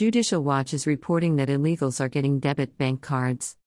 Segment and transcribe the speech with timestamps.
[0.00, 3.58] Judicial Watch is reporting that illegals are getting debit bank cards.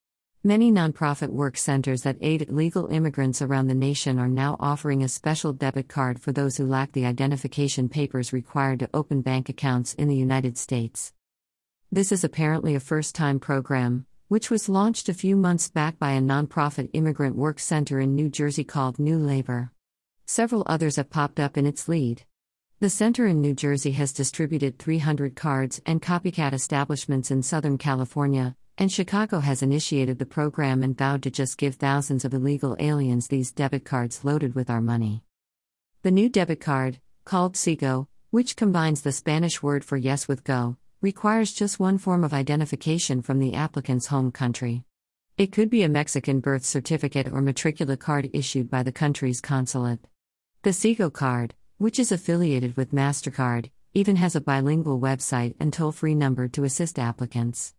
[0.44, 5.08] Many nonprofit work centers that aid illegal immigrants around the nation are now offering a
[5.08, 9.94] special debit card for those who lack the identification papers required to open bank accounts
[9.94, 11.14] in the United States.
[11.92, 16.14] This is apparently a first time program, which was launched a few months back by
[16.14, 19.72] a nonprofit immigrant work center in New Jersey called New Labor.
[20.26, 22.24] Several others have popped up in its lead.
[22.84, 28.58] The center in New Jersey has distributed 300 cards and copycat establishments in Southern California,
[28.78, 33.30] and Chicago has initiated the program and vowed to just give thousands of illegal aliens
[33.30, 35.24] these debit cards loaded with our money.
[36.02, 40.76] The new debit card, called SIGO, which combines the Spanish word for yes with go,
[41.02, 44.84] requires just one form of identification from the applicant's home country.
[45.38, 50.06] It could be a Mexican birth certificate or matricula card issued by the country's consulate.
[50.64, 55.92] The SIGO card, which is affiliated with MasterCard, even has a bilingual website and toll
[55.92, 57.74] free number to assist applicants.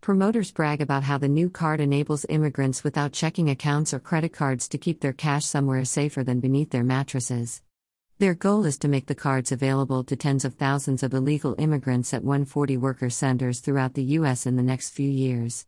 [0.00, 4.68] Promoters brag about how the new card enables immigrants without checking accounts or credit cards
[4.68, 7.62] to keep their cash somewhere safer than beneath their mattresses.
[8.18, 12.12] Their goal is to make the cards available to tens of thousands of illegal immigrants
[12.12, 14.46] at 140 worker centers throughout the U.S.
[14.46, 15.66] in the next few years.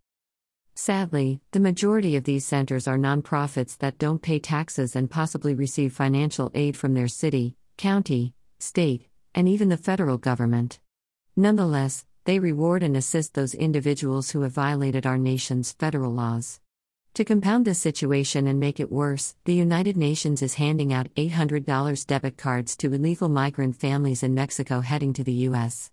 [0.77, 5.92] Sadly, the majority of these centers are nonprofits that don't pay taxes and possibly receive
[5.92, 10.81] financial aid from their city, county, state, and even the federal government.
[11.36, 16.61] Nonetheless, they reward and assist those individuals who have violated our nation's federal laws.
[17.14, 22.06] To compound this situation and make it worse, the United Nations is handing out $800
[22.09, 25.92] debit cards to illegal migrant families in Mexico heading to the U.S.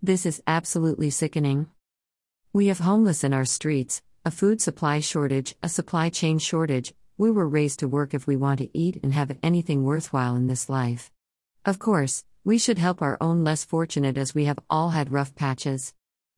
[0.00, 1.66] This is absolutely sickening.
[2.52, 6.92] We have homeless in our streets, a food supply shortage, a supply chain shortage.
[7.16, 10.46] We were raised to work if we want to eat and have anything worthwhile in
[10.46, 11.10] this life.
[11.64, 15.34] Of course, we should help our own less fortunate as we have all had rough
[15.34, 15.94] patches.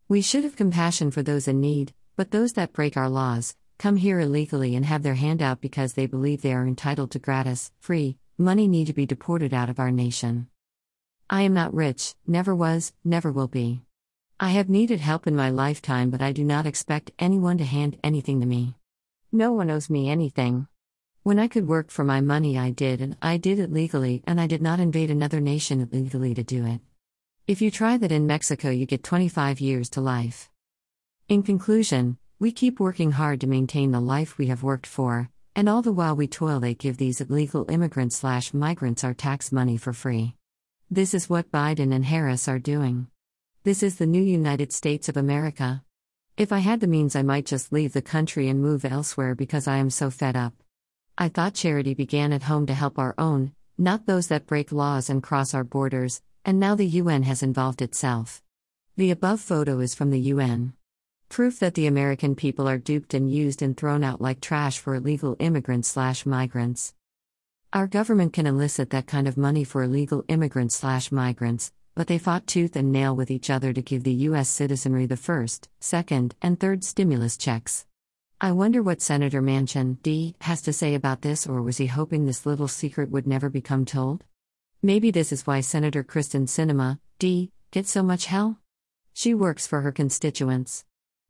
[0.09, 3.97] We should have compassion for those in need, but those that break our laws, come
[3.97, 7.73] here illegally and have their hand out because they believe they are entitled to gratis,
[7.81, 10.47] free, money need to be deported out of our nation.
[11.29, 13.83] I am not rich, never was, never will be.
[14.43, 17.97] I have needed help in my lifetime, but I do not expect anyone to hand
[18.03, 18.75] anything to me.
[19.31, 20.67] No one owes me anything.
[21.23, 24.41] When I could work for my money, I did, and I did it legally, and
[24.41, 26.81] I did not invade another nation illegally to do it.
[27.47, 30.51] If you try that in Mexico, you get 25 years to life.
[31.29, 35.69] In conclusion, we keep working hard to maintain the life we have worked for, and
[35.69, 39.77] all the while we toil, they give these illegal immigrants slash migrants our tax money
[39.77, 40.35] for free.
[40.91, 43.07] This is what Biden and Harris are doing.
[43.65, 45.85] This is the new United States of America.
[46.37, 49.69] If I had the means, I might just leave the country and move elsewhere because
[49.69, 50.53] I am so fed up.
[51.17, 55.09] I thought charity began at home to help our own, not those that break laws
[55.09, 58.43] and cross our borders, and now the UN has involved itself.
[58.97, 60.73] The above photo is from the UN.
[61.29, 64.97] Proof that the American people are duped and used and thrown out like trash for
[64.97, 66.95] illegal immigrants slash migrants.
[67.73, 72.19] Our government can elicit that kind of money for illegal immigrants slash migrants, but they
[72.19, 74.49] fought tooth and nail with each other to give the U.S.
[74.49, 77.87] citizenry the first, second, and third stimulus checks.
[78.41, 82.27] I wonder what Senator Manchin D has to say about this, or was he hoping
[82.27, 84.25] this little secret would never become told?
[84.83, 88.59] Maybe this is why Senator Kristen Sinema D gets so much hell.
[89.13, 90.85] She works for her constituents.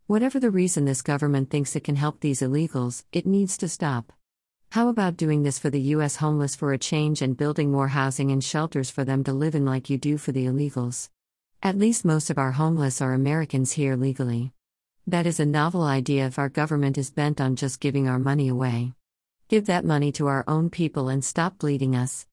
[0.07, 4.13] Whatever the reason this government thinks it can help these illegals, it needs to stop.
[4.73, 6.17] How about doing this for the U.S.
[6.17, 9.67] homeless for a change and building more housing and shelters for them to live in
[9.67, 11.11] like you do for the illegals?
[11.63, 14.55] At least most of our homeless are Americans here legally.
[15.07, 18.49] That is a novel idea if our government is bent on just giving our money
[18.49, 18.95] away.
[19.51, 22.27] Give that money to our own people and stop bleeding us.